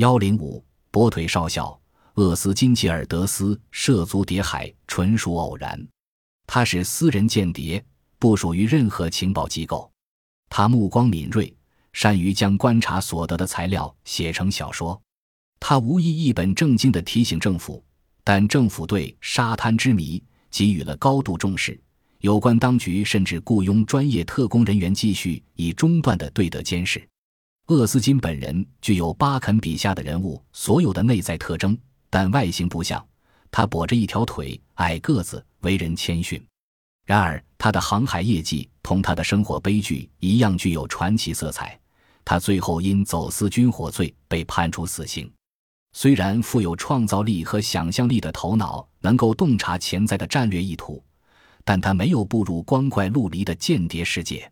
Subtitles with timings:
[0.00, 1.78] 幺零五跛腿少校
[2.14, 5.78] 厄斯金吉尔德斯涉足谍海，纯属偶然。
[6.46, 7.84] 他是私人间谍，
[8.18, 9.92] 不属于任何情报机构。
[10.48, 11.54] 他目光敏锐，
[11.92, 14.98] 善于将观察所得的材料写成小说。
[15.60, 17.84] 他无意一本正经地提醒政府，
[18.24, 21.78] 但政府对沙滩之谜给予了高度重视。
[22.20, 27.06] 有关当局甚至雇佣专业特工人员继续以中断的对德监视。
[27.70, 31.78] 厄斯金本人具有巴肯笔下的人物所有的内在特征，
[32.10, 33.00] 但外形不像。
[33.48, 36.44] 他跛着一条腿，矮个子，为人谦逊。
[37.06, 41.78] 然而，他的航海业绩同他的生活悲剧一样具有传奇色彩。
[42.24, 45.32] 他最后因走私军火罪被判处死刑。
[45.92, 51.00] 虽然富有创造力和想象力的头脑能够洞察潜在的战略意图。
[51.64, 54.50] 但他没有步入光怪陆离的间谍世界。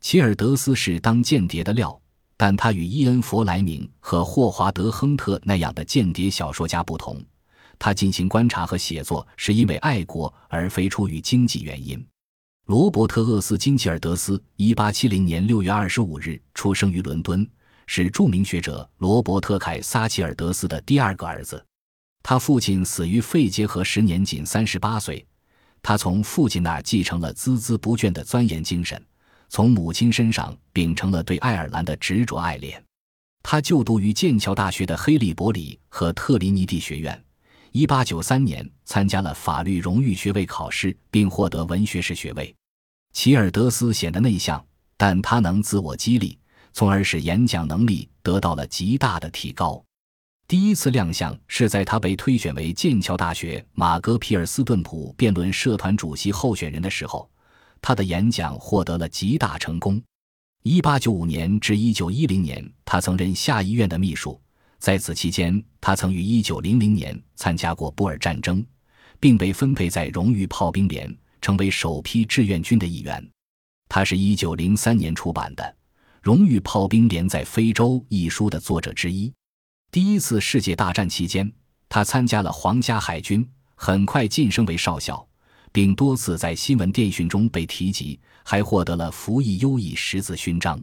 [0.00, 2.00] 齐尔德斯是当间谍的料，
[2.44, 7.24] 但他与伊恩·弗莱明和霍华德·亨特那样的间谍小说家不同。
[7.78, 12.04] 他进行观察和写作是因为爱国，而非出于经济原因。
[12.66, 17.48] 罗伯特·厄斯金吉尔德斯，1870年6月25日出生于伦敦，
[17.86, 21.64] 是著名学者罗伯特·凯撒吉尔德斯的第二个儿子。
[22.24, 25.24] 他父亲死于肺结核时年仅38岁。
[25.80, 29.00] 他从父亲那继承了孜孜不倦的钻研精神，
[29.54, 32.82] 从母亲身上秉承了对爱尔兰的执着爱恋。
[33.42, 37.22] 他就读于剑桥大学的黑利伯里和特林尼蒂学院。
[37.72, 42.54] 1893年参加了法律荣誉学位考试，并获得文学士学位。
[43.12, 44.64] 齐尔德斯显得内向，
[44.96, 46.38] 但他能自我激励，
[46.72, 49.84] 从而使演讲能力得到了极大的提高。
[50.48, 57.30] 第一次亮相是在他被推选为剑桥大学马格皮尔斯顿普辩论社团主席候选人的时候，
[57.82, 60.02] 他的演讲获得了极大成功。
[60.62, 64.40] 1895年至1910年，他曾任下议院的秘书，
[64.78, 68.64] 在此期间，他曾于1900年参加过布尔战争，
[69.18, 73.28] 并被分配在荣誉炮兵连，成为首批志愿军的一员。
[73.88, 75.64] 他是一九零三年出版的
[76.22, 79.30] 《荣誉炮兵连在非洲》一书的作者之一。
[79.90, 81.52] 第一次世界大战期间，
[81.88, 85.28] 他参加了皇家海军，很快晋升为少校，
[85.72, 90.78] 并多次在新闻电讯中被提及，还获得了服役优异十字勋章。